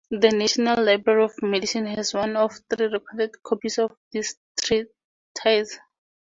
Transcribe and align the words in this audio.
The 0.09 0.31
National 0.31 0.83
Library 0.83 1.25
of 1.25 1.33
Medicine 1.43 1.85
has 1.85 2.15
one 2.15 2.35
of 2.35 2.59
three 2.67 2.87
recorded 2.87 3.35
copies 3.43 3.77
of 3.77 3.95
this 4.11 4.33
treatise. 4.59 5.77